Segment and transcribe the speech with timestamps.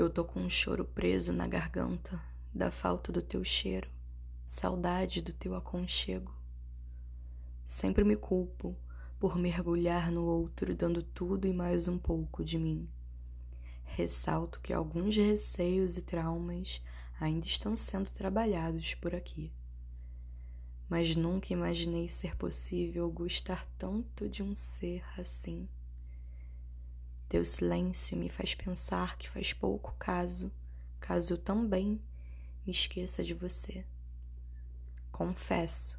[0.00, 2.18] Eu tô com um choro preso na garganta
[2.54, 3.86] da falta do teu cheiro,
[4.46, 6.34] saudade do teu aconchego.
[7.66, 8.74] Sempre me culpo
[9.18, 12.88] por mergulhar no outro, dando tudo e mais um pouco de mim.
[13.84, 16.82] Ressalto que alguns receios e traumas
[17.20, 19.52] ainda estão sendo trabalhados por aqui.
[20.88, 25.68] Mas nunca imaginei ser possível gostar tanto de um ser assim.
[27.30, 30.50] Teu silêncio me faz pensar que faz pouco caso,
[30.98, 32.02] caso eu também
[32.66, 33.86] me esqueça de você.
[35.12, 35.96] Confesso,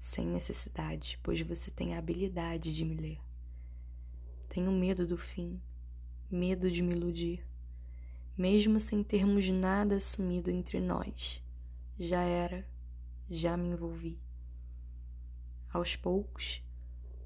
[0.00, 3.20] sem necessidade, pois você tem a habilidade de me ler.
[4.48, 5.62] Tenho medo do fim,
[6.28, 7.46] medo de me iludir,
[8.36, 11.40] mesmo sem termos nada assumido entre nós.
[11.96, 12.66] Já era,
[13.30, 14.18] já me envolvi.
[15.72, 16.60] Aos poucos,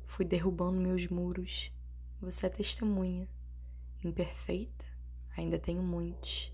[0.04, 1.72] fui derrubando meus muros.
[2.20, 3.26] Você é testemunha
[4.02, 4.86] imperfeita,
[5.36, 6.52] ainda tenho muitos,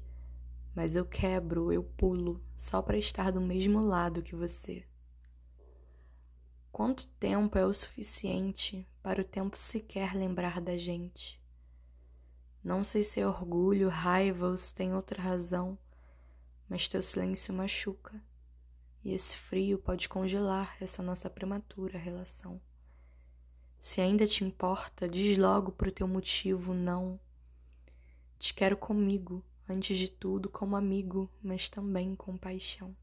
[0.75, 4.85] mas eu quebro, eu pulo só para estar do mesmo lado que você.
[6.73, 11.41] Quanto tempo é o suficiente para o tempo sequer lembrar da gente?
[12.65, 15.79] Não sei se é orgulho, raiva ou se tem outra razão,
[16.69, 18.21] mas teu silêncio machuca.
[19.05, 22.61] E esse frio pode congelar essa nossa prematura relação.
[23.79, 27.21] Se ainda te importa, diz logo pro teu motivo não
[28.45, 32.95] te quero comigo, antes de tudo, como amigo, mas também com paixão.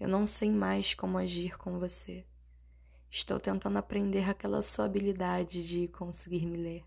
[0.00, 2.26] Eu não sei mais como agir com você.
[3.08, 6.84] Estou tentando aprender aquela sua habilidade de conseguir me ler.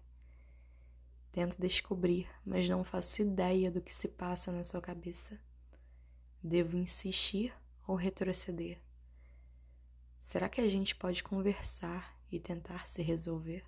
[1.31, 5.39] Tento descobrir, mas não faço ideia do que se passa na sua cabeça.
[6.43, 7.53] Devo insistir
[7.87, 8.81] ou retroceder?
[10.19, 13.63] Será que a gente pode conversar e tentar se resolver?